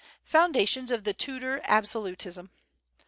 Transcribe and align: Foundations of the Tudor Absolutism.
Foundations 0.23 0.89
of 0.89 1.03
the 1.03 1.13
Tudor 1.13 1.61
Absolutism. 1.63 2.49